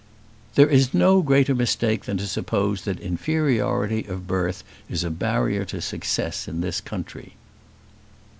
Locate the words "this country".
6.61-7.35